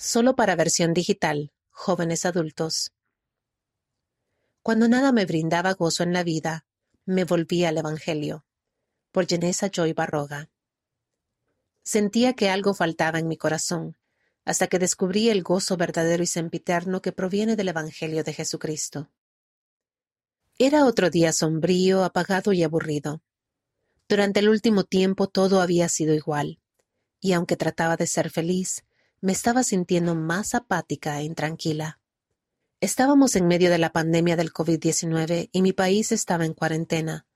solo 0.00 0.34
para 0.34 0.56
versión 0.56 0.94
digital, 0.94 1.52
jóvenes 1.68 2.24
adultos. 2.24 2.92
Cuando 4.62 4.88
nada 4.88 5.12
me 5.12 5.26
brindaba 5.26 5.74
gozo 5.74 6.02
en 6.02 6.14
la 6.14 6.24
vida, 6.24 6.64
me 7.04 7.24
volví 7.24 7.66
al 7.66 7.76
Evangelio. 7.76 8.46
Por 9.12 9.26
Genesa 9.26 9.68
Joy 9.68 9.92
Barroga. 9.92 10.48
Sentía 11.82 12.32
que 12.32 12.48
algo 12.48 12.72
faltaba 12.72 13.18
en 13.18 13.28
mi 13.28 13.36
corazón, 13.36 13.98
hasta 14.46 14.68
que 14.68 14.78
descubrí 14.78 15.28
el 15.28 15.42
gozo 15.42 15.76
verdadero 15.76 16.22
y 16.22 16.26
sempiterno 16.26 17.02
que 17.02 17.12
proviene 17.12 17.54
del 17.54 17.68
Evangelio 17.68 18.24
de 18.24 18.32
Jesucristo. 18.32 19.10
Era 20.58 20.86
otro 20.86 21.10
día 21.10 21.34
sombrío, 21.34 22.04
apagado 22.04 22.54
y 22.54 22.62
aburrido. 22.62 23.20
Durante 24.08 24.40
el 24.40 24.48
último 24.48 24.84
tiempo 24.84 25.28
todo 25.28 25.60
había 25.60 25.90
sido 25.90 26.14
igual, 26.14 26.58
y 27.20 27.34
aunque 27.34 27.56
trataba 27.56 27.98
de 27.98 28.06
ser 28.06 28.30
feliz, 28.30 28.82
me 29.20 29.32
estaba 29.32 29.62
sintiendo 29.62 30.14
más 30.14 30.54
apática 30.54 31.20
e 31.20 31.24
intranquila. 31.24 32.00
Estábamos 32.80 33.36
en 33.36 33.46
medio 33.46 33.70
de 33.70 33.76
la 33.76 33.92
pandemia 33.92 34.36
del 34.36 34.52
COVID-19 34.52 35.50
y 35.52 35.62
mi 35.62 35.72
país 35.74 36.12
estaba 36.12 36.46
en 36.46 36.54
cuarentena, 36.54 37.26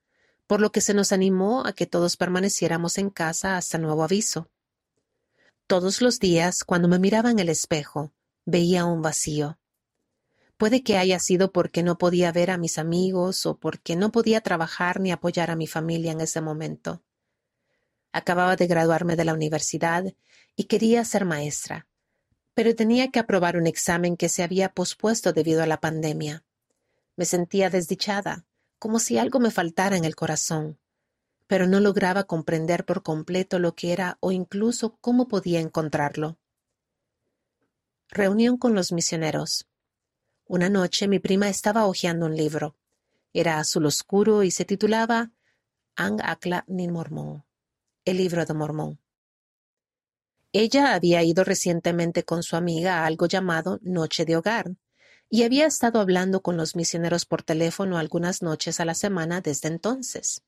por 0.47 0.59
lo 0.59 0.71
que 0.71 0.81
se 0.81 0.95
nos 0.95 1.11
animó 1.11 1.65
a 1.65 1.73
que 1.73 1.85
todos 1.85 2.17
permaneciéramos 2.17 2.97
en 2.97 3.11
casa 3.11 3.57
hasta 3.57 3.77
nuevo 3.77 4.03
aviso. 4.03 4.49
Todos 5.67 6.01
los 6.01 6.19
días, 6.19 6.63
cuando 6.63 6.87
me 6.87 6.97
miraba 6.97 7.29
en 7.29 7.39
el 7.39 7.49
espejo, 7.49 8.13
veía 8.45 8.85
un 8.85 9.03
vacío. 9.03 9.59
Puede 10.57 10.81
que 10.83 10.97
haya 10.97 11.19
sido 11.19 11.51
porque 11.51 11.83
no 11.83 11.97
podía 11.97 12.31
ver 12.31 12.49
a 12.49 12.57
mis 12.57 12.79
amigos 12.79 13.45
o 13.45 13.59
porque 13.59 13.95
no 13.95 14.11
podía 14.11 14.41
trabajar 14.41 14.99
ni 14.99 15.11
apoyar 15.11 15.51
a 15.51 15.55
mi 15.55 15.67
familia 15.67 16.13
en 16.13 16.21
ese 16.21 16.41
momento. 16.41 17.03
Acababa 18.15 18.55
de 18.55 18.67
graduarme 18.67 19.17
de 19.17 19.25
la 19.25 19.33
universidad 19.33 20.05
y 20.55 20.63
quería 20.63 21.03
ser 21.03 21.25
maestra, 21.25 21.85
pero 22.53 22.73
tenía 22.73 23.11
que 23.11 23.19
aprobar 23.19 23.57
un 23.57 23.67
examen 23.67 24.15
que 24.15 24.29
se 24.29 24.41
había 24.41 24.69
pospuesto 24.69 25.33
debido 25.33 25.61
a 25.61 25.65
la 25.65 25.81
pandemia. 25.81 26.45
Me 27.17 27.25
sentía 27.25 27.69
desdichada, 27.69 28.45
como 28.79 28.99
si 28.99 29.17
algo 29.17 29.41
me 29.41 29.51
faltara 29.51 29.97
en 29.97 30.05
el 30.05 30.15
corazón, 30.15 30.79
pero 31.45 31.67
no 31.67 31.81
lograba 31.81 32.23
comprender 32.23 32.85
por 32.85 33.03
completo 33.03 33.59
lo 33.59 33.75
que 33.75 33.91
era 33.91 34.17
o 34.21 34.31
incluso 34.31 34.95
cómo 35.01 35.27
podía 35.27 35.59
encontrarlo. 35.59 36.37
Reunión 38.07 38.55
con 38.55 38.75
los 38.75 38.93
misioneros. 38.93 39.67
Una 40.45 40.69
noche 40.69 41.09
mi 41.09 41.19
prima 41.19 41.49
estaba 41.49 41.85
hojeando 41.85 42.27
un 42.27 42.37
libro. 42.37 42.77
Era 43.33 43.59
azul 43.59 43.87
oscuro 43.87 44.43
y 44.43 44.51
se 44.51 44.63
titulaba 44.63 45.31
Ang 45.97 46.21
Akla 46.23 46.63
Nin 46.69 46.93
Mormón, 46.93 47.43
el 48.05 48.17
libro 48.17 48.45
de 48.45 48.53
Mormón. 48.53 48.99
Ella 50.53 50.93
había 50.93 51.21
ido 51.23 51.43
recientemente 51.43 52.23
con 52.23 52.43
su 52.43 52.55
amiga 52.55 52.99
a 52.99 53.05
algo 53.07 53.25
llamado 53.25 53.79
Noche 53.81 54.23
de 54.25 54.37
Hogar, 54.37 54.75
y 55.29 55.43
había 55.43 55.65
estado 55.65 55.99
hablando 55.99 56.41
con 56.41 56.55
los 56.55 56.75
misioneros 56.75 57.25
por 57.25 57.43
teléfono 57.43 57.97
algunas 57.97 58.41
noches 58.41 58.79
a 58.79 58.85
la 58.85 58.93
semana 58.93 59.41
desde 59.41 59.67
entonces. 59.67 60.43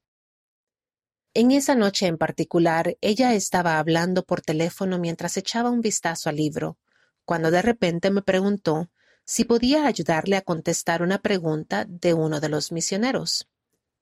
En 1.34 1.52
esa 1.52 1.76
noche 1.76 2.08
en 2.08 2.18
particular, 2.18 2.98
ella 3.02 3.34
estaba 3.34 3.80
hablando 3.80 4.24
por 4.24 4.42
teléfono 4.42 4.98
mientras 5.00 5.36
echaba 5.36 5.72
un 5.72 5.82
vistazo 5.82 6.30
al 6.30 6.38
libro, 6.38 6.78
cuando 7.26 7.52
de 7.52 7.62
repente 7.62 8.12
me 8.12 8.22
preguntó 8.22 8.90
si 9.26 9.44
podía 9.44 9.88
ayudarle 9.88 10.38
a 10.38 10.42
contestar 10.42 11.02
una 11.02 11.20
pregunta 11.20 11.86
de 11.86 12.14
uno 12.14 12.40
de 12.40 12.50
los 12.50 12.72
misioneros. 12.72 13.50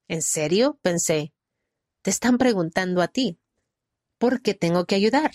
¿En 0.08 0.22
serio? 0.22 0.78
pensé. 0.84 1.34
Te 2.04 2.12
están 2.12 2.38
preguntando 2.38 3.02
a 3.02 3.08
ti. 3.08 3.40
¿Por 4.18 4.42
qué 4.42 4.54
tengo 4.54 4.86
que 4.86 4.96
ayudar? 4.96 5.32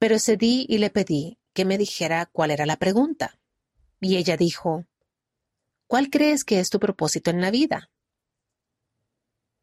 pero 0.00 0.18
cedí 0.18 0.64
y 0.66 0.78
le 0.78 0.88
pedí 0.88 1.38
que 1.52 1.66
me 1.66 1.76
dijera 1.76 2.24
cuál 2.32 2.50
era 2.50 2.64
la 2.64 2.78
pregunta. 2.78 3.38
Y 4.00 4.16
ella 4.16 4.38
dijo, 4.38 4.86
¿Cuál 5.86 6.08
crees 6.08 6.42
que 6.42 6.58
es 6.58 6.70
tu 6.70 6.80
propósito 6.80 7.30
en 7.30 7.42
la 7.42 7.50
vida? 7.50 7.90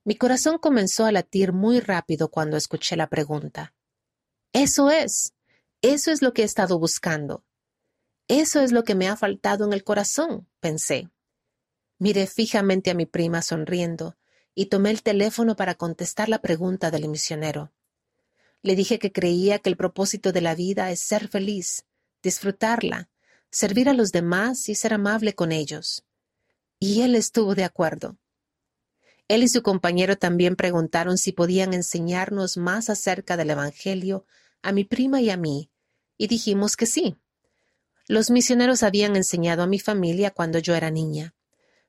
Mi 0.04 0.16
corazón 0.16 0.60
comenzó 0.60 1.06
a 1.06 1.12
latir 1.12 1.54
muy 1.54 1.80
rápido 1.80 2.30
cuando 2.30 2.56
escuché 2.56 2.96
la 2.96 3.10
pregunta. 3.10 3.74
Eso 4.54 4.92
es, 4.92 5.34
eso 5.82 6.12
es 6.12 6.22
lo 6.22 6.34
que 6.34 6.44
he 6.44 6.46
estado 6.46 6.78
buscando. 6.78 7.44
Eso 8.28 8.62
es 8.62 8.72
lo 8.72 8.84
que 8.84 8.94
me 8.94 9.08
ha 9.08 9.18
faltado 9.18 9.66
en 9.66 9.74
el 9.74 9.84
corazón, 9.84 10.48
pensé. 10.60 11.10
Miré 11.98 12.28
fijamente 12.28 12.92
a 12.92 12.94
mi 12.94 13.08
prima 13.08 13.42
sonriendo 13.42 14.18
y 14.54 14.68
tomé 14.68 14.92
el 14.92 15.02
teléfono 15.02 15.56
para 15.56 15.74
contestar 15.74 16.30
la 16.30 16.42
pregunta 16.42 16.92
del 16.92 17.10
misionero. 17.10 17.72
Le 18.68 18.76
dije 18.76 19.00
que 19.00 19.14
creía 19.14 19.60
que 19.60 19.70
el 19.70 19.78
propósito 19.78 20.34
de 20.34 20.42
la 20.42 20.54
vida 20.54 20.92
es 20.92 21.00
ser 21.00 21.30
feliz, 21.30 21.86
disfrutarla, 22.22 23.08
servir 23.50 23.88
a 23.88 23.94
los 23.94 24.12
demás 24.12 24.68
y 24.68 24.76
ser 24.76 24.94
amable 24.94 25.36
con 25.36 25.54
ellos. 25.54 26.04
Y 26.78 27.00
él 27.00 27.16
estuvo 27.16 27.56
de 27.56 27.64
acuerdo. 27.64 28.18
Él 29.30 29.44
y 29.44 29.48
su 29.48 29.62
compañero 29.62 30.18
también 30.18 30.58
preguntaron 30.58 31.18
si 31.18 31.32
podían 31.32 31.74
enseñarnos 31.74 32.58
más 32.58 32.90
acerca 32.90 33.38
del 33.38 33.52
Evangelio 33.52 34.26
a 34.62 34.74
mi 34.74 34.84
prima 34.84 35.22
y 35.22 35.30
a 35.30 35.38
mí, 35.38 35.72
y 36.18 36.28
dijimos 36.28 36.76
que 36.76 36.88
sí. 36.88 37.16
Los 38.10 38.30
misioneros 38.30 38.84
habían 38.84 39.16
enseñado 39.16 39.64
a 39.64 39.68
mi 39.68 39.80
familia 39.80 40.32
cuando 40.32 40.60
yo 40.60 40.76
era 40.76 40.92
niña. 40.92 41.36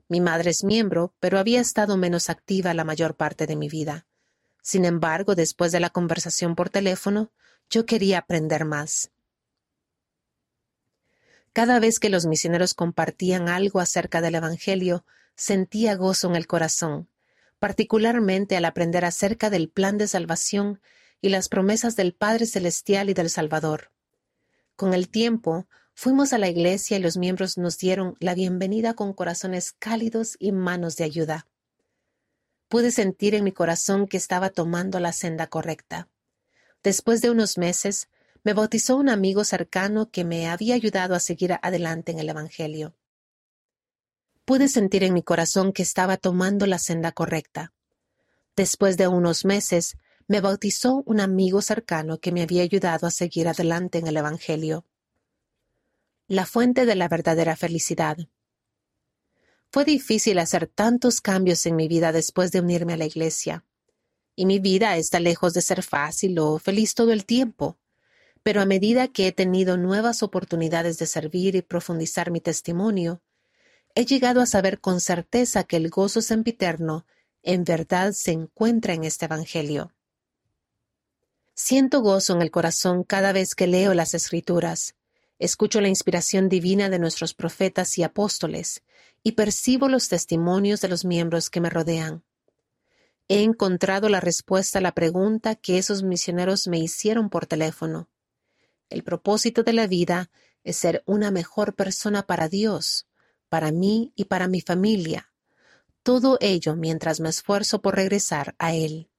Mi 0.08 0.20
madre 0.20 0.50
es 0.50 0.62
miembro, 0.62 1.12
pero 1.18 1.40
había 1.40 1.60
estado 1.60 1.96
menos 1.96 2.30
activa 2.30 2.72
la 2.72 2.84
mayor 2.84 3.16
parte 3.16 3.48
de 3.48 3.56
mi 3.56 3.68
vida. 3.68 4.06
Sin 4.68 4.84
embargo, 4.84 5.34
después 5.34 5.72
de 5.72 5.80
la 5.80 5.88
conversación 5.88 6.54
por 6.54 6.68
teléfono, 6.68 7.32
yo 7.70 7.86
quería 7.86 8.18
aprender 8.18 8.66
más. 8.66 9.10
Cada 11.54 11.80
vez 11.80 11.98
que 11.98 12.10
los 12.10 12.26
misioneros 12.26 12.74
compartían 12.74 13.48
algo 13.48 13.80
acerca 13.80 14.20
del 14.20 14.34
Evangelio, 14.34 15.06
sentía 15.36 15.94
gozo 15.94 16.28
en 16.28 16.36
el 16.36 16.46
corazón, 16.46 17.08
particularmente 17.58 18.58
al 18.58 18.66
aprender 18.66 19.06
acerca 19.06 19.48
del 19.48 19.70
plan 19.70 19.96
de 19.96 20.06
salvación 20.06 20.82
y 21.22 21.30
las 21.30 21.48
promesas 21.48 21.96
del 21.96 22.12
Padre 22.12 22.44
Celestial 22.44 23.08
y 23.08 23.14
del 23.14 23.30
Salvador. 23.30 23.90
Con 24.76 24.92
el 24.92 25.08
tiempo, 25.08 25.66
fuimos 25.94 26.34
a 26.34 26.38
la 26.38 26.50
iglesia 26.50 26.98
y 26.98 27.00
los 27.00 27.16
miembros 27.16 27.56
nos 27.56 27.78
dieron 27.78 28.16
la 28.20 28.34
bienvenida 28.34 28.92
con 28.92 29.14
corazones 29.14 29.72
cálidos 29.72 30.36
y 30.38 30.52
manos 30.52 30.96
de 30.96 31.04
ayuda 31.04 31.46
pude 32.68 32.90
sentir 32.90 33.34
en 33.34 33.44
mi 33.44 33.52
corazón 33.52 34.06
que 34.06 34.16
estaba 34.16 34.50
tomando 34.50 35.00
la 35.00 35.12
senda 35.12 35.46
correcta. 35.46 36.08
Después 36.82 37.20
de 37.20 37.30
unos 37.30 37.58
meses, 37.58 38.08
me 38.44 38.52
bautizó 38.52 38.96
un 38.96 39.08
amigo 39.08 39.44
cercano 39.44 40.10
que 40.10 40.24
me 40.24 40.48
había 40.48 40.74
ayudado 40.74 41.14
a 41.14 41.20
seguir 41.20 41.58
adelante 41.60 42.12
en 42.12 42.18
el 42.18 42.28
Evangelio. 42.28 42.94
Pude 44.44 44.68
sentir 44.68 45.02
en 45.02 45.12
mi 45.12 45.22
corazón 45.22 45.72
que 45.72 45.82
estaba 45.82 46.16
tomando 46.16 46.66
la 46.66 46.78
senda 46.78 47.12
correcta. 47.12 47.72
Después 48.56 48.96
de 48.96 49.08
unos 49.08 49.44
meses, 49.44 49.96
me 50.26 50.40
bautizó 50.40 51.02
un 51.06 51.20
amigo 51.20 51.62
cercano 51.62 52.18
que 52.18 52.32
me 52.32 52.42
había 52.42 52.62
ayudado 52.62 53.06
a 53.06 53.10
seguir 53.10 53.48
adelante 53.48 53.98
en 53.98 54.06
el 54.06 54.16
Evangelio. 54.16 54.84
La 56.26 56.44
fuente 56.44 56.86
de 56.86 56.94
la 56.94 57.08
verdadera 57.08 57.56
felicidad. 57.56 58.18
Fue 59.70 59.84
difícil 59.84 60.38
hacer 60.38 60.66
tantos 60.66 61.20
cambios 61.20 61.66
en 61.66 61.76
mi 61.76 61.88
vida 61.88 62.10
después 62.10 62.52
de 62.52 62.60
unirme 62.60 62.94
a 62.94 62.96
la 62.96 63.04
Iglesia. 63.04 63.64
Y 64.34 64.46
mi 64.46 64.60
vida 64.60 64.96
está 64.96 65.20
lejos 65.20 65.52
de 65.52 65.62
ser 65.62 65.82
fácil 65.82 66.38
o 66.38 66.58
feliz 66.58 66.94
todo 66.94 67.12
el 67.12 67.26
tiempo. 67.26 67.78
Pero 68.42 68.62
a 68.62 68.66
medida 68.66 69.08
que 69.08 69.26
he 69.26 69.32
tenido 69.32 69.76
nuevas 69.76 70.22
oportunidades 70.22 70.98
de 70.98 71.06
servir 71.06 71.54
y 71.54 71.62
profundizar 71.62 72.30
mi 72.30 72.40
testimonio, 72.40 73.20
he 73.94 74.06
llegado 74.06 74.40
a 74.40 74.46
saber 74.46 74.80
con 74.80 75.00
certeza 75.00 75.64
que 75.64 75.76
el 75.76 75.90
gozo 75.90 76.22
sempiterno 76.22 77.04
en 77.42 77.64
verdad 77.64 78.12
se 78.12 78.32
encuentra 78.32 78.94
en 78.94 79.04
este 79.04 79.26
Evangelio. 79.26 79.92
Siento 81.54 82.00
gozo 82.00 82.34
en 82.34 82.42
el 82.42 82.50
corazón 82.50 83.04
cada 83.04 83.32
vez 83.32 83.54
que 83.54 83.66
leo 83.66 83.92
las 83.92 84.14
Escrituras, 84.14 84.94
escucho 85.38 85.81
la 85.81 85.88
inspiración 85.88 86.49
divina 86.49 86.88
de 86.90 86.99
nuestros 86.99 87.35
profetas 87.35 87.96
y 87.99 88.02
apóstoles, 88.02 88.82
y 89.23 89.32
percibo 89.32 89.88
los 89.88 90.08
testimonios 90.08 90.81
de 90.81 90.88
los 90.88 91.05
miembros 91.05 91.50
que 91.50 91.61
me 91.61 91.70
rodean. 91.70 92.25
He 93.29 93.43
encontrado 93.43 94.08
la 94.08 94.20
respuesta 94.20 94.79
a 94.79 94.82
la 94.82 94.93
pregunta 94.93 95.55
que 95.55 95.79
esos 95.79 96.02
misioneros 96.02 96.67
me 96.67 96.79
hicieron 96.79 97.29
por 97.29 97.46
teléfono. 97.46 98.08
El 98.88 99.02
propósito 99.02 99.62
de 99.62 99.75
la 99.75 99.87
vida 99.87 100.31
es 100.64 100.76
ser 100.76 101.02
una 101.06 101.31
mejor 101.31 101.75
persona 101.75 102.26
para 102.26 102.49
Dios, 102.49 103.06
para 103.49 103.70
mí 103.70 104.12
y 104.17 104.25
para 104.25 104.49
mi 104.49 104.61
familia. 104.61 105.31
Todo 106.02 106.38
ello 106.41 106.75
mientras 106.75 107.20
me 107.20 107.29
esfuerzo 107.29 107.82
por 107.82 107.96
regresar 107.96 108.55
a 108.58 108.75
Él. 108.75 109.11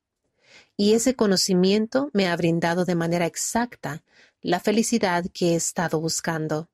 Y 0.80 0.94
ese 0.94 1.16
conocimiento 1.16 2.10
me 2.14 2.28
ha 2.28 2.36
brindado 2.38 2.86
de 2.86 2.96
manera 2.96 3.26
exacta 3.26 4.04
la 4.42 4.60
felicidad 4.60 5.26
que 5.34 5.52
he 5.52 5.56
estado 5.56 6.00
buscando 6.00 6.70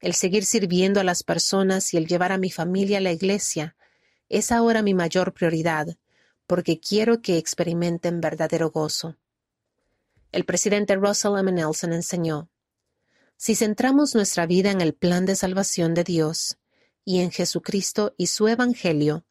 el 0.00 0.14
seguir 0.14 0.44
sirviendo 0.44 1.00
a 1.00 1.04
las 1.04 1.22
personas 1.22 1.92
y 1.92 1.96
el 1.96 2.06
llevar 2.06 2.32
a 2.32 2.38
mi 2.38 2.50
familia 2.50 2.98
a 2.98 3.00
la 3.00 3.12
iglesia 3.12 3.76
es 4.28 4.52
ahora 4.52 4.82
mi 4.82 4.94
mayor 4.94 5.32
prioridad, 5.32 5.96
porque 6.46 6.78
quiero 6.78 7.22
que 7.22 7.38
experimenten 7.38 8.20
verdadero 8.20 8.70
gozo. 8.70 9.16
El 10.32 10.44
presidente 10.44 10.94
Russell 10.96 11.38
M. 11.38 11.50
Nelson 11.50 11.92
enseñó, 11.92 12.48
Si 13.36 13.54
centramos 13.54 14.14
nuestra 14.14 14.46
vida 14.46 14.70
en 14.70 14.80
el 14.80 14.94
plan 14.94 15.26
de 15.26 15.36
salvación 15.36 15.94
de 15.94 16.04
Dios 16.04 16.56
y 17.04 17.20
en 17.20 17.30
Jesucristo 17.30 18.14
y 18.16 18.28
su 18.28 18.48
Evangelio, 18.48 19.24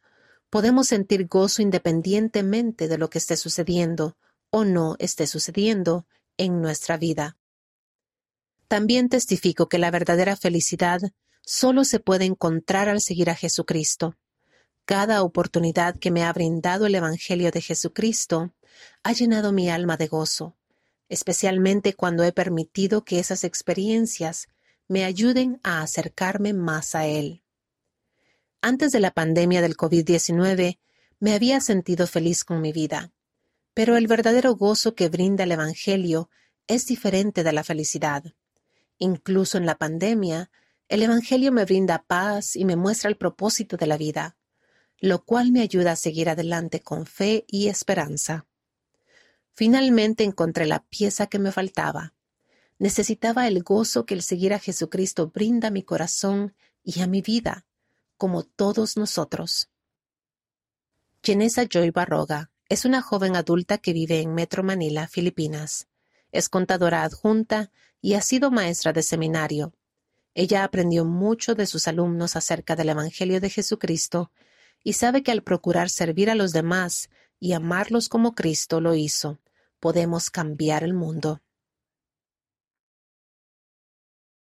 podemos 0.50 0.88
sentir 0.88 1.26
gozo 1.26 1.62
independientemente 1.62 2.88
de 2.88 2.98
lo 2.98 3.10
que 3.10 3.18
esté 3.18 3.36
sucediendo 3.36 4.16
o 4.50 4.64
no 4.64 4.96
esté 4.98 5.26
sucediendo 5.26 6.06
en 6.36 6.60
nuestra 6.60 6.96
vida. 6.96 7.36
También 8.68 9.08
testifico 9.08 9.68
que 9.68 9.78
la 9.78 9.90
verdadera 9.90 10.36
felicidad 10.36 11.00
solo 11.44 11.84
se 11.84 12.00
puede 12.00 12.24
encontrar 12.24 12.88
al 12.88 13.00
seguir 13.00 13.30
a 13.30 13.34
Jesucristo. 13.34 14.16
Cada 14.84 15.22
oportunidad 15.22 15.96
que 15.98 16.10
me 16.10 16.24
ha 16.24 16.32
brindado 16.32 16.86
el 16.86 16.94
Evangelio 16.94 17.50
de 17.50 17.60
Jesucristo 17.60 18.52
ha 19.02 19.12
llenado 19.12 19.52
mi 19.52 19.70
alma 19.70 19.96
de 19.96 20.06
gozo, 20.08 20.56
especialmente 21.08 21.94
cuando 21.94 22.24
he 22.24 22.32
permitido 22.32 23.04
que 23.04 23.18
esas 23.18 23.44
experiencias 23.44 24.48
me 24.88 25.04
ayuden 25.04 25.60
a 25.62 25.82
acercarme 25.82 26.52
más 26.52 26.94
a 26.94 27.06
Él. 27.06 27.42
Antes 28.60 28.92
de 28.92 29.00
la 29.00 29.12
pandemia 29.12 29.62
del 29.62 29.76
COVID-19, 29.76 30.78
me 31.20 31.34
había 31.34 31.60
sentido 31.60 32.06
feliz 32.06 32.44
con 32.44 32.60
mi 32.60 32.72
vida, 32.72 33.12
pero 33.74 33.96
el 33.96 34.06
verdadero 34.06 34.54
gozo 34.56 34.94
que 34.94 35.08
brinda 35.08 35.44
el 35.44 35.52
Evangelio 35.52 36.30
es 36.66 36.86
diferente 36.86 37.44
de 37.44 37.52
la 37.52 37.64
felicidad. 37.64 38.24
Incluso 38.98 39.58
en 39.58 39.66
la 39.66 39.76
pandemia, 39.76 40.50
el 40.88 41.02
Evangelio 41.02 41.52
me 41.52 41.64
brinda 41.64 42.04
paz 42.06 42.56
y 42.56 42.64
me 42.64 42.76
muestra 42.76 43.10
el 43.10 43.16
propósito 43.16 43.76
de 43.76 43.86
la 43.86 43.96
vida, 43.96 44.36
lo 44.98 45.24
cual 45.24 45.52
me 45.52 45.60
ayuda 45.60 45.92
a 45.92 45.96
seguir 45.96 46.28
adelante 46.28 46.80
con 46.80 47.06
fe 47.06 47.44
y 47.48 47.68
esperanza. 47.68 48.46
Finalmente 49.52 50.24
encontré 50.24 50.66
la 50.66 50.84
pieza 50.84 51.26
que 51.26 51.38
me 51.38 51.52
faltaba. 51.52 52.14
Necesitaba 52.78 53.48
el 53.48 53.62
gozo 53.62 54.06
que 54.06 54.14
el 54.14 54.22
seguir 54.22 54.52
a 54.52 54.58
Jesucristo 54.58 55.28
brinda 55.28 55.68
a 55.68 55.70
mi 55.70 55.82
corazón 55.82 56.54
y 56.82 57.00
a 57.00 57.06
mi 57.06 57.22
vida, 57.22 57.66
como 58.16 58.44
todos 58.44 58.96
nosotros. 58.96 59.68
Genesa 61.22 61.64
Joy 61.64 61.90
Barroga 61.90 62.50
es 62.68 62.84
una 62.84 63.02
joven 63.02 63.36
adulta 63.36 63.78
que 63.78 63.92
vive 63.92 64.20
en 64.20 64.34
Metro 64.34 64.62
Manila, 64.62 65.08
Filipinas. 65.08 65.88
Es 66.32 66.48
contadora 66.48 67.02
adjunta 67.04 67.70
y 68.00 68.14
ha 68.14 68.20
sido 68.20 68.50
maestra 68.50 68.92
de 68.92 69.02
seminario. 69.02 69.72
Ella 70.34 70.64
aprendió 70.64 71.04
mucho 71.04 71.54
de 71.54 71.66
sus 71.66 71.88
alumnos 71.88 72.36
acerca 72.36 72.76
del 72.76 72.90
Evangelio 72.90 73.40
de 73.40 73.50
Jesucristo 73.50 74.32
y 74.82 74.92
sabe 74.92 75.22
que 75.22 75.32
al 75.32 75.42
procurar 75.42 75.90
servir 75.90 76.30
a 76.30 76.34
los 76.34 76.52
demás 76.52 77.08
y 77.40 77.52
amarlos 77.52 78.08
como 78.08 78.34
Cristo 78.34 78.80
lo 78.80 78.94
hizo, 78.94 79.40
podemos 79.80 80.30
cambiar 80.30 80.84
el 80.84 80.94
mundo. 80.94 81.40